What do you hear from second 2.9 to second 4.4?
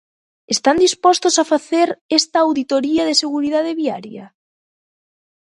de seguridade viaria?